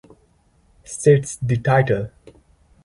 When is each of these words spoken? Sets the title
Sets 0.83 1.37
the 1.43 1.57
title 1.57 2.09